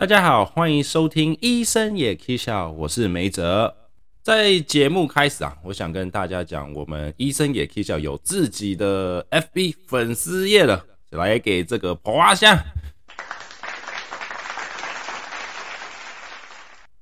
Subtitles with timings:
[0.00, 3.76] 大家好，欢迎收听《医生也可以笑》，我是梅哲。
[4.22, 12.58] 在节目开始啊，我想跟大家讲，我们《医生也可以笑》有自己的 FB 粉丝页了，来给这个婆花香。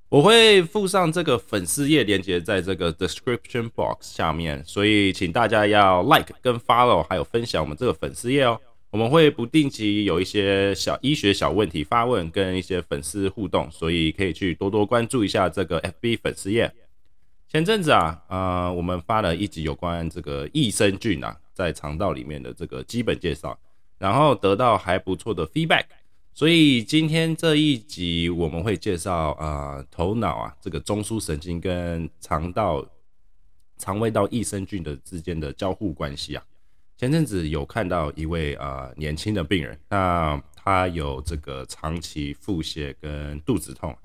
[0.09, 8.61] 我会附上这个粉丝页链接在这个 description box 下面，所以请大家要 like 跟 follow，还有分享我们这个粉丝页哦。
[8.91, 16.73] 我们会不定期有一些小医学小问题发问，跟一些粉丝互动，所以可以去多多关注一下这个 FB 粉丝页。
[17.49, 23.59] 前阵子啊，呃，我们发了一集有关这个益生菌啊，在肠道里面的这个基本介绍，
[23.99, 25.85] 然后得到还不错的 feedback，
[26.33, 32.87] 所以今天这一集我们会介绍啊，头脑啊这个中枢神经跟肠道、
[33.77, 36.43] 肠胃道益生菌的之间的交互关系啊。
[36.99, 43.97] 前阵子有看到一位啊年轻的病人，那他有这个长期腹泻跟肚子痛，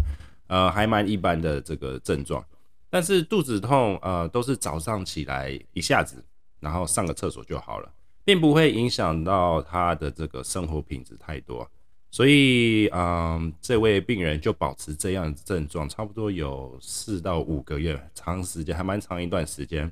[0.45, 2.45] 呃，还蛮一般的这个症状，
[2.91, 6.23] 但是肚子痛呃都是早上起来一下子，
[6.59, 7.91] 然后上个厕所就好了，
[8.23, 11.67] 并不会影响到他的这个生活品质太多，
[12.11, 19.91] 所以嗯这位病人就保持这样症状，差不多有四到五个月，长时间还蛮长一段时间，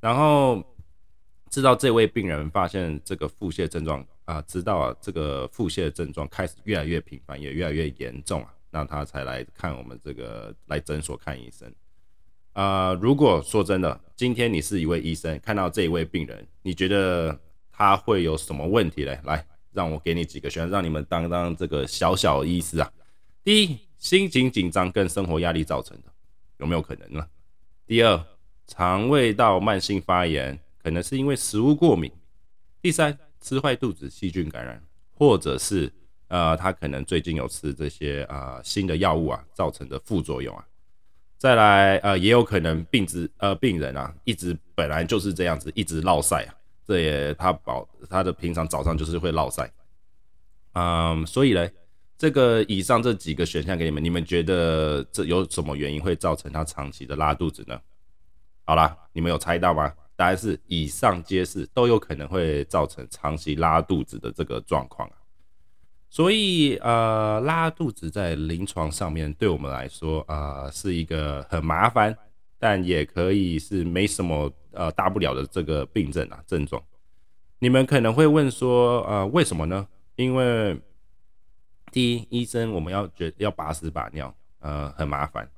[0.00, 0.64] 然后。
[1.50, 11.68] 知道这位病人发现这个腹泻症状啊，知道这个腹泻症状开始越来越频繁，也越来越严重啊，那他才来看我们这个来诊所看医生
[12.52, 12.92] 啊。
[12.94, 17.36] 如果说真的，今天你是一位医生，看到这一位病人，你觉得
[17.72, 19.18] 他会有什么问题嘞？
[19.24, 22.88] 来，让我给你几个选项，让你们当当这个小小医师啊。
[23.42, 26.12] 第一，心情紧张跟生活压力造成的，
[26.58, 27.26] 有没有可能呢？
[27.88, 28.24] 第二，
[28.68, 30.56] 肠胃道慢性发炎。
[30.82, 32.10] 可能是因为食物过敏，
[32.80, 34.82] 第三吃坏肚子细菌感染，
[35.14, 35.92] 或者是
[36.28, 40.64] 呃他可能最近有吃这些啊新的药物啊造成的副作用啊，
[41.36, 46.54] 再来呃也有可能病子呃病人啊一直本来就是这样子一直落晒啊，
[46.86, 49.70] 这也他保他的平常早上就是会落晒，
[50.72, 51.68] 嗯所以呢
[52.16, 57.80] 这个以上这几个选项给你们，你们觉得这有什么原因会造成他长期的拉肚子呢？
[58.64, 59.90] 好啦，你们有猜到吗？
[60.20, 65.16] 答案是以上皆是，都有可能会造成长期拉肚子的这个状况啊。
[66.10, 72.14] 所以呃，拉肚子在临床上面对我们来说啊，是一个很麻烦，
[72.58, 76.82] 但也可以是没什么呃大不了的这个病症啊症状。
[77.58, 79.88] 你们可能会问说，呃，为什么呢？
[80.16, 80.78] 因为
[81.90, 85.48] 第一，医生我们要觉要把屎把尿，呃，很麻烦。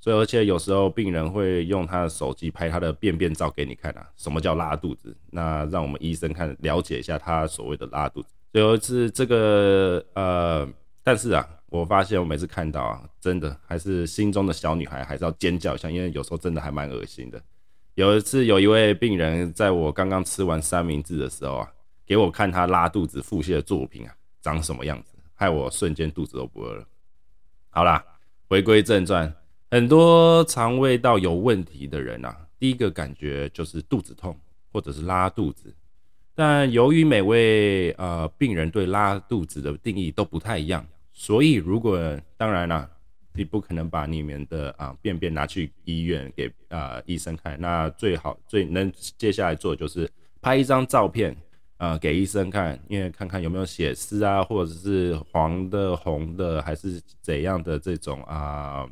[0.00, 5.14] 所以，而且有时候病人会用他的手机拍他的便便照给你看啊，什么叫拉肚子？
[5.30, 8.28] 那让我们医生看了解一下他所谓的拉肚子。
[8.52, 10.66] 有一次这个呃，
[11.02, 17.42] 但是啊，我发现我每次看到啊，真的还是心中的小女孩还是要尖叫一下，因为有时候真的还蛮恶心的。
[17.94, 21.72] 有一次有一位病人在我刚刚吃完三明治的时候啊，
[22.06, 26.86] 给我看他拉肚子腹泻的作品啊，长什么样子，害我瞬间肚子都不饿了。
[27.70, 28.04] 好啦，
[28.48, 29.34] 回归正传。
[29.70, 34.34] 很多肠胃道有问题的人啊，第一个感觉就是肚子痛
[34.72, 35.74] 或者是拉肚子。
[36.34, 41.98] 但由于每位呃病人对拉肚子的定义都不太一样，所以如果
[42.38, 42.88] 当然了，
[43.34, 50.08] 你不可能把你们的啊便便拿去医院给啊医生看，那最好最能接下来做就是
[50.40, 51.36] 拍一张照片
[51.76, 58.88] 啊给医生看，因为看看有没有血丝啊，或者是黄的、红的还是怎样的这种啊。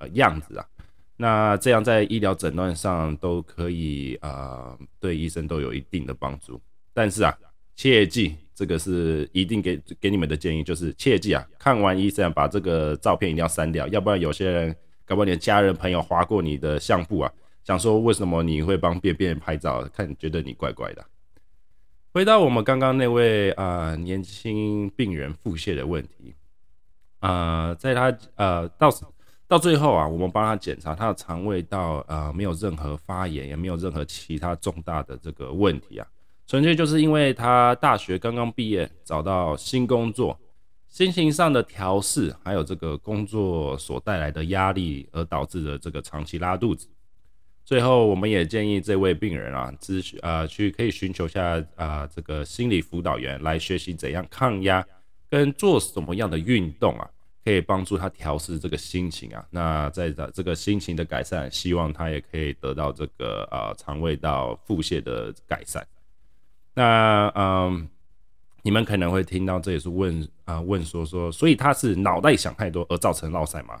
[0.00, 0.66] 呃样子啊，
[1.16, 6.58] 那这样在医疗诊断上都可以啊，对医生都有一定的帮助。
[6.94, 7.36] 但是啊，
[7.76, 14.74] 切记，这个是一定给给你们的建议，就是切记啊，看完医生把这个照片一定要删掉，要不然有些人，
[15.04, 17.30] 搞不好你的家人朋友划过你的相簿啊，
[17.62, 21.04] 想说为什么你会帮便便拍照，看觉得你怪怪的。
[22.14, 26.34] 回到我们刚刚那位啊年轻病人腹泻的问题
[27.18, 28.88] 啊，在他呃到。
[29.50, 36.06] 到最后啊，我们帮他检查他的肠胃道，呃，没有任何发炎，也没有任何其他重大的这个问题啊，
[36.46, 40.38] 纯粹就是因为他大学刚刚毕业，找到新工作，
[40.86, 46.86] 心情上的调试，还有这个工作所带来的压力，而导致的这个长期拉肚子。
[47.64, 54.86] 最后，我们也建议这位病人啊，咨询啊，去可以寻求下啊，这个心理辅导员来学习怎样抗压，
[55.28, 57.10] 跟做什么样的运动啊。
[57.42, 65.86] 可以帮助他调试这个心情啊，那在这这个心情的改善，希望他也可以得到这个呃肠胃道腹泻的改善。
[66.74, 67.88] 那嗯，
[68.62, 73.80] 你们可能会听到，这也是问啊问说说，所以他是脑袋想太多而造成落塞吗？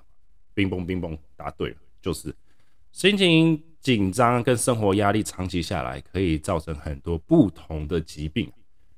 [0.54, 2.34] 冰崩冰崩，答对了，就是
[2.92, 8.50] 心情紧张跟生活压力长期下来，可以造成很多不同的疾病，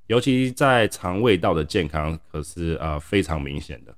[0.07, 3.95] 尤其在肠胃道的健康可是啊非常明显的。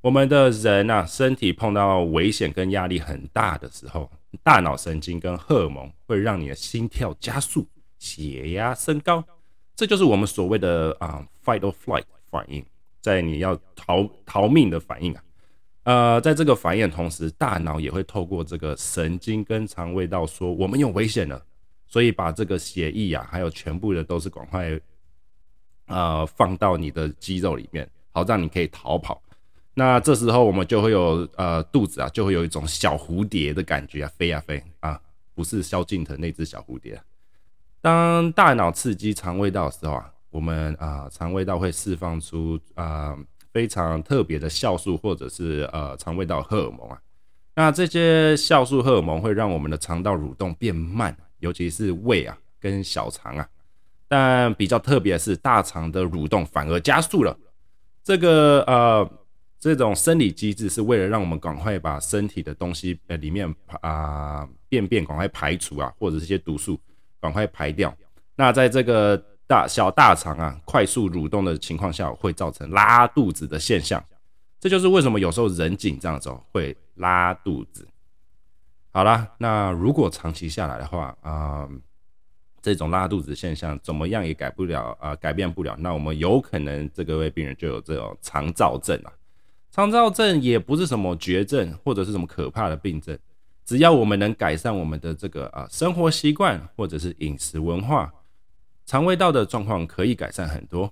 [0.00, 4.08] 我们的人啊，身体碰到危险跟压力很大的时候，
[4.44, 7.66] 大脑神经跟荷尔蒙会让你的心跳加速，
[7.98, 9.24] 血压升高。
[9.74, 12.64] 这就是我们所谓的啊，fight or flight 反应，
[13.00, 15.22] 在你要逃逃命的反应啊，
[15.82, 21.44] 呃，在这个反应的同时，大脑也会透过这个神经跟肠胃道说我们有危险了，
[21.88, 24.80] 所以把这个血液啊，还有全部的都是赶快
[25.86, 29.20] 呃放到你的肌肉里面，好让你可以逃跑。
[29.78, 35.00] 那这时候我们就会有呃肚子啊，就会有一种小蝴蝶的感觉啊，飞呀飞啊，
[35.36, 37.00] 不是萧敬腾那只小蝴蝶。
[37.80, 43.16] 当大脑刺激肠胃道的时候啊，我们啊肠胃道会释放出啊
[43.52, 47.00] 非常特别的酵素或者是呃肠胃道荷尔蒙啊。
[47.54, 53.48] 那这些酵素荷尔蒙会让我们的肠道蠕动变慢，尤其是胃啊跟小肠啊。
[54.08, 57.38] 但比较特别的是，大肠的蠕动反而加速了。
[58.02, 59.08] 这个呃
[59.58, 66.78] 这种生理机制是为了让我们赶快把身体的东西呃里面啊便便赶快排除啊，或者这些毒素。
[67.20, 67.92] 赶快排掉。
[68.36, 74.00] 那在这个大小大肠啊快速蠕动的情况下，会造成拉肚子的现象。
[74.60, 77.88] 这就是为什么有时候人紧张的时候会拉肚子。
[78.92, 81.68] 好啦，那如果长期下来的话啊，
[82.62, 85.74] 这种拉肚子现象怎么样也改不了啊，改变不了。
[85.80, 89.10] 那我们有可能这个位病人就有这种肠燥症啊。
[89.78, 93.16] 肠燥症也不是什么绝症或者是什么可怕的病症。
[93.64, 98.12] 只要我们能改善我们的这个啊生活习惯或者是饮食文化，
[98.86, 100.88] 肠胃道的状况可以改善很多。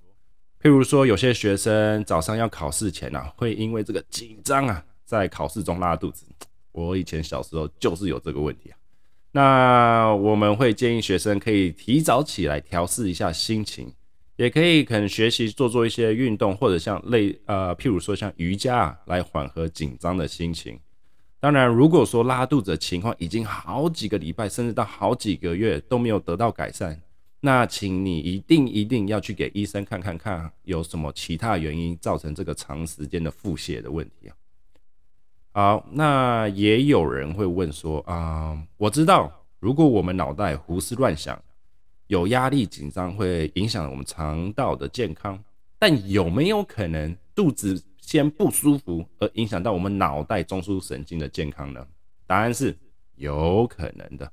[0.62, 6.24] 譬如说，有些学生早上要考试前啊，会因为这个紧张啊，在考试中拉肚子。
[6.70, 8.78] 我以前小时候就是有这个问题啊。
[9.32, 13.92] 那我们会建议学生可以提早起来调试一下心情，
[14.36, 20.78] 也可以可能学习做做一些运动，或者像类呃譬如说像瑜伽啊，来缓和紧张的心情。
[21.38, 27.00] 当然，如果说拉肚子的情况已经好几个礼拜，甚至到好几个月都没有得到改善，
[27.40, 34.34] 那请你一定一定要去给医生看看看，有什么其他原因造成这个长时间的腹泻的问题啊？
[35.52, 39.30] 好，那也有人会问说啊，我知道，
[39.60, 41.40] 如果我们脑袋胡思乱想，
[42.06, 45.42] 有压力紧张会影响我们肠道的健康，
[45.78, 47.82] 但有没有可能肚子？
[47.98, 51.84] 先不舒服而影响到我们脑袋中枢神经的健康呢？
[52.24, 52.72] 答案是
[53.16, 54.30] 有可能的。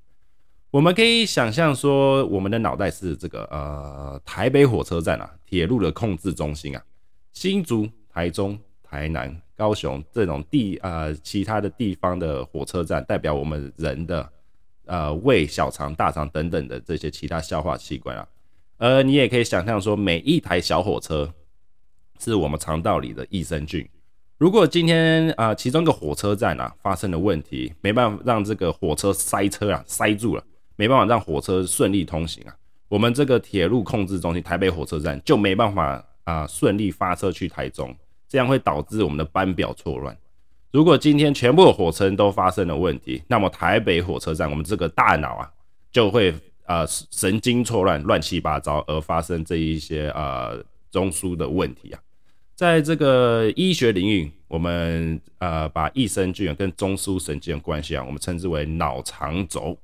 [0.70, 6.84] 我们可以想象说，我们的脑袋是这个呃台北火车站啊，铁路的控制中心啊，
[7.32, 14.32] 新竹、台中、台南、高雄这种地呃其他的地方的火车站，代表我们人的
[14.86, 18.28] 呃胃、小肠、大肠等等的这些其他消化器官啊。
[18.78, 21.34] 呃，你也可以想象说，每一台小火车。
[22.20, 23.86] 是我们肠道里的益生菌。
[24.38, 30.44] 如果今天啊，其中一个火车站啊发生了问题，没办法让这个火车塞车啊，塞住了，
[30.78, 32.56] 没办法让火车顺利通行啊，
[32.88, 37.94] 我们这个铁路控制中心台北火车站就没办法啊顺利发车去台中，
[38.30, 40.16] 这样会导致我们的班表错乱。
[40.74, 45.48] 如果今天全部的火车都发生了问题，那么台北火车站我们这个大脑啊
[45.92, 46.34] 就会
[46.66, 50.52] 啊神经错乱，乱七八糟，而发生这一些啊
[50.90, 52.00] 中枢的问题啊。
[52.56, 59.78] 在这个医学领域，我们呃把益生菌跟中枢神经的关系啊，我们称之为脑肠轴。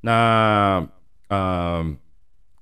[0.00, 0.82] 那
[1.28, 1.84] 呃，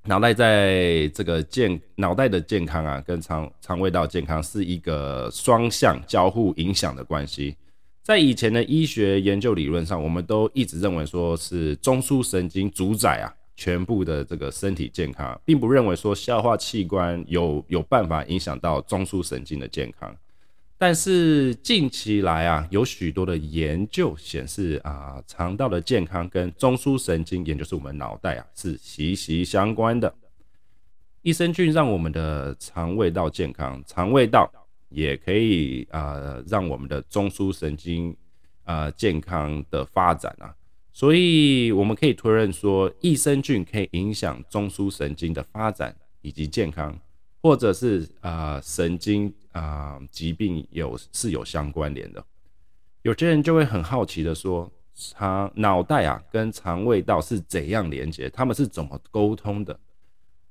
[0.07, 7.57] 脑袋在这个健脑袋的健康啊，跟肠肠胃道健康是一个双向交互影响的关系。
[8.03, 13.35] 在以前的医学研究理论上，我们都一直认为说是中枢神经主宰啊。
[13.57, 20.13] 全部的这个身体健康，并不认为说消化器官有有办法影响到中枢神经的健康，
[20.77, 30.13] 但是近期来啊，有许多的研究显示啊，肠道的健康跟中枢神经，也就是我们脑袋啊，是息息相关的。
[31.23, 34.51] 益生菌让我们的肠胃道健康，肠胃道
[34.91, 38.15] 也可以啊，让我们的中枢神经
[38.65, 40.55] 啊健康的发展啊。
[40.93, 46.99] 所以我们可以推论说，益生菌可以影响中枢神经的发展以及健康，
[47.45, 52.25] 或者是啊神经啊疾病有是有相关联的。
[53.03, 58.31] 有些人就会很好奇的说，肠脑袋啊跟肠胃道是怎样连接？
[58.31, 59.79] 他们是怎么沟通的？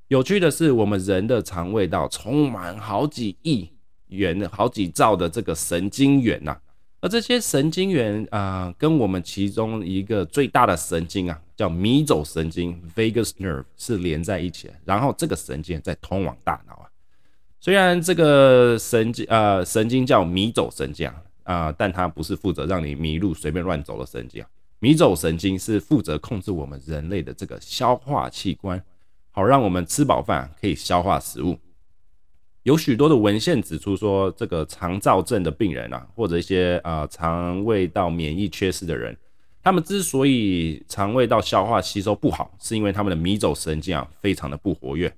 [0.10, 3.72] 有趣的是，我们人的肠胃道充满好几亿
[4.10, 6.56] 元、好几兆的这个神经元呐，
[7.04, 16.88] 而这些神经元啊，跟我们其中一个最大的神经啊，叫迷走神经 （vagus nerve） 是连在一起的，然后这个神经再通往大脑啊。
[17.60, 21.12] 虽然这个神经呃神经叫迷走神经
[21.44, 24.48] 啊，但它不是负责让你迷路随便乱走的神经啊。
[24.80, 28.82] 迷走神经是负责控制我们人类的这个消化器官。
[29.32, 31.60] 好，让我们吃饱饭可以消化食物。
[32.64, 39.16] 有许多的文献指出说，这个肠燥症的病人啊，或者一些啊肠胃道免疫缺失的人，
[39.62, 45.14] 他们之所以肠胃道消化吸收不好，是因为他们的迷走神经啊非常的不活跃。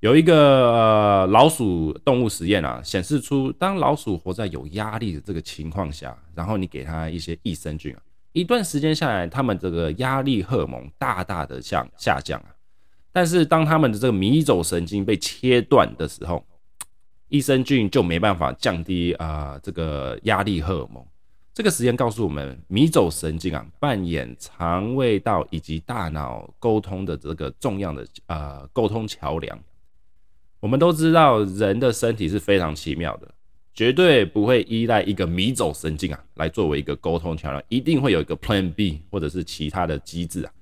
[0.00, 8.00] 有一个老鼠动物实验啊，显示出当老鼠活在有压力的这个情况下，然后你给它一些益生菌啊，
[8.32, 12.48] 一段时间下来，它们这个压力荷尔蒙大大的下下降啊。
[13.12, 16.42] 但是当他们的这个迷走神经被切断的时候，
[17.32, 21.02] 益生菌就没办法降低啊这个压力荷尔蒙。
[21.54, 29.58] 这个实验告诉我们，迷走神经啊扮演肠胃道以及大脑沟通的这个重要的啊沟通桥梁。
[30.60, 33.26] 我们都知道，人的身体是非常奇妙的，
[33.72, 40.52] 绝对不会依赖一个迷走神经啊来作为一个沟通桥梁，一定会有一个 Plan B 或者是其他的机制啊。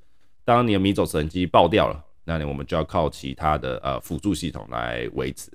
[0.44, 2.04] 当你的迷走神经爆掉了。
[2.22, 5.50] 那你我们就要靠其他的呃辅助系统来维持。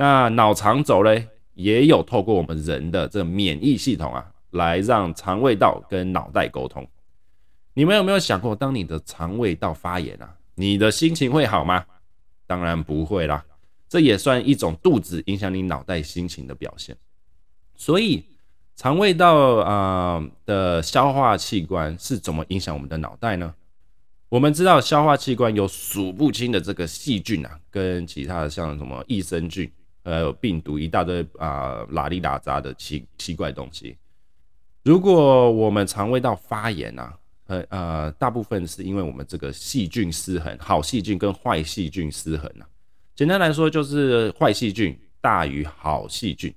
[0.00, 6.86] 那脑肠轴嘞，也有透过我们人的这个免疫系统啊，来让肠胃道跟脑袋沟通。
[7.74, 11.84] 你们有没有想过，当你的肠胃道发炎啊，你的心情会好吗？
[12.46, 13.44] 当然不会啦。
[13.88, 16.96] 这也算一种肚子影响你脑袋心情的表现。
[17.74, 18.24] 所以，
[18.76, 23.52] 肠胃道啊的消化器官是怎么影响我们的脑袋呢？
[24.28, 29.68] 我们知道消化器官有数不清的这个细菌啊，跟其他的像什么益生菌、
[30.08, 33.94] 呃有病毒一大堆啊，拉里拉杂的奇奇怪东西。
[34.82, 42.64] 如果我们肠胃道发炎啊，呃呃，大部分是因为我们这个细菌失衡，好细菌跟坏细菌失衡啊。
[43.14, 46.54] 简单来说，就是坏细菌大于好细菌。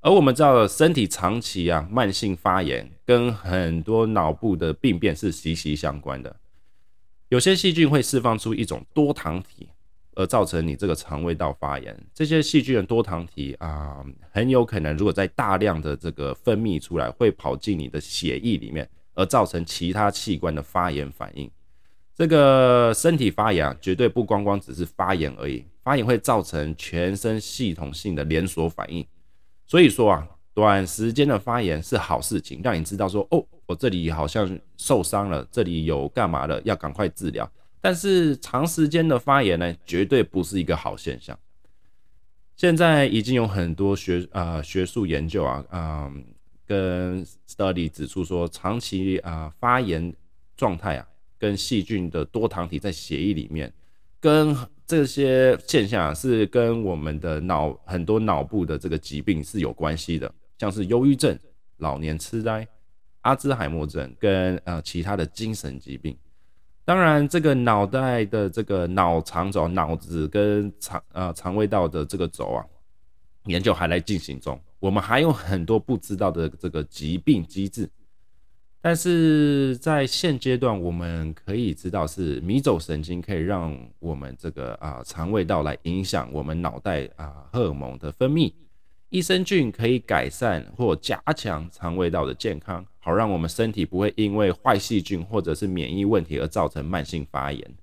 [0.00, 6.34] 而我们知道，身体长期啊慢性发炎，跟很多脑部的病变是息息相关的。
[7.28, 9.68] 有些细菌会释放出一种多糖体，
[10.14, 11.96] 而造成你这个肠胃道发炎。
[12.14, 21.50] 这些细菌的多糖体啊，很有可能如果在大量的这个分泌出来，会跑进你的血液里面，而造成其他器官的发炎反应。
[22.14, 29.06] 这个身体发炎啊，绝对不光光只是发炎而已，发炎会造成全身系统性的连锁反应。
[29.66, 30.28] 所以说啊。
[30.52, 37.50] 短时间的发炎是好事情，让你知道说哦，我这里好像受伤了，这里有干嘛了，要赶快治疗。
[37.80, 41.38] 但是长时间的发炎呢，绝对不是一个好现象。
[42.56, 46.24] 现在已经有很多学啊学术研究啊，嗯，
[46.66, 50.14] 跟 study 指出说，长期啊发炎
[50.56, 51.08] 状态啊，
[51.38, 53.72] 跟细菌的多糖体在血液里面，
[54.20, 54.54] 跟
[54.86, 60.30] 这些现象是跟我们的脑很多脑部的这个疾病是有关系的。
[60.58, 61.38] 像是忧郁症、
[61.78, 62.68] 老年痴呆、
[63.22, 66.14] 阿兹海默症跟呃其他的精神疾病。
[66.90, 72.66] 当然，这个脑袋的这个脑肠轴、脑子跟肠呃肠胃道的这个轴啊，
[73.44, 74.60] 研究还在进行中。
[74.80, 77.88] 我们还有很多不知道的这个疾病机制。
[78.80, 88.52] 但是在现阶段，我们可以知道是迷走神经可以让我们这个啊肠胃道来影响我们脑袋啊荷尔蒙的分泌。
[89.10, 97.74] 益生菌可以改善或加强肠胃道的健康，好让我们身体不会因为坏细菌或者是免疫问题而造成慢性发炎。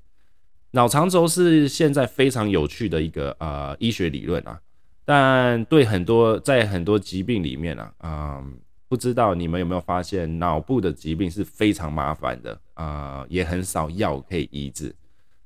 [0.71, 4.57] 脑肠轴是现在非常有趣的一个呃医学理论啊，
[5.03, 8.53] 但对很多在很多疾病里面啊，嗯，
[8.87, 14.95] 不知道你们有没有发现，脑部的疾病是非常麻烦的啊，也很少药可以医治。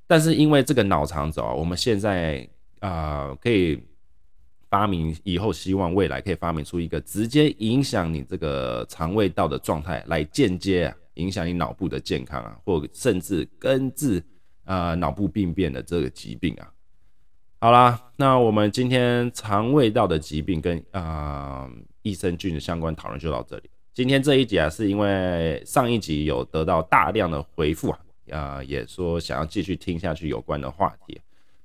[0.06, 2.48] 但是因为这个脑肠轴，我们现在
[2.82, 3.82] 啊可以。
[4.72, 14.24] 发明以后，希望未来可以发明出一个直接影响你这个肠胃道的状态，来间接啊影响你脑部的健康啊，或甚至根治
[14.64, 16.72] 啊脑部病变的这个疾病啊。
[17.60, 21.70] 好啦，那我们今天肠胃道的疾病跟啊
[22.02, 23.70] 益生菌的相关讨论就到这里。
[23.94, 28.00] 今天这一集啊，是因为上一集有得到大量的回复啊，
[28.32, 31.20] 啊也说想要继续听下去有关的话题。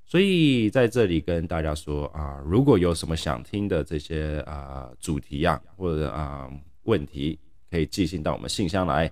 [0.09, 6.49] 所以在这里跟大家说啊，如果有什么想听的这些啊主题啊或者啊
[6.83, 7.37] 问题，
[7.69, 9.11] 可以寄信到我们信箱来。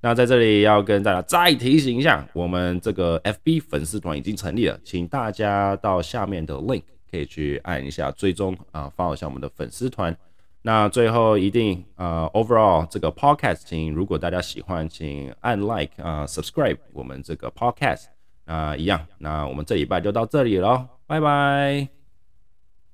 [0.00, 10.16] 那在这里要跟大家再提醒一下，我们这个 FB 粉丝团已经成立了，请大家到下面的 link 可以去按一下追踪啊，follow 一下我们的粉丝团。
[10.62, 18.04] 那最后一定呃，overall 这个 podcast，请如果大家喜欢，请按 like 啊，subscribe 我们这个 podcast
[18.50, 19.00] 啊，一样。
[19.18, 21.99] 那我们这礼拜就到这里了，拜拜。